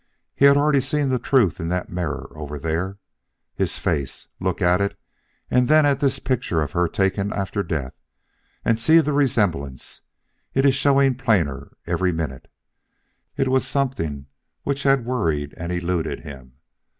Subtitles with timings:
[0.33, 2.97] He had already seen the truth in that mirror over there.
[3.53, 4.97] His face look at it
[5.51, 7.93] and then at this picture of her taken after death,
[8.65, 10.01] and see the resemblance!
[10.55, 12.47] It is showing plainer every minute.
[13.37, 14.25] It was the something
[14.63, 16.53] which had worried and eluded him.